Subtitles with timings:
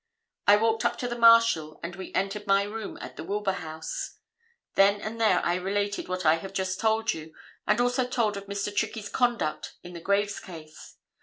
[0.47, 4.15] I walked up to the Marshal, and we entered my room at the Wilbur House.
[4.73, 7.35] Then and there I related what I have just told you,
[7.67, 8.75] and also told of Mr.
[8.75, 10.97] Trickey's conduct in the Graves case.